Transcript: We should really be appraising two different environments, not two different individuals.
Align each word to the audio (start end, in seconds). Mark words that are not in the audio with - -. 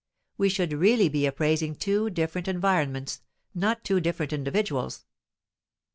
We 0.35 0.49
should 0.49 0.73
really 0.73 1.09
be 1.09 1.27
appraising 1.27 1.75
two 1.75 2.09
different 2.09 2.47
environments, 2.47 3.21
not 3.53 3.83
two 3.83 3.99
different 3.99 4.33
individuals. 4.33 5.05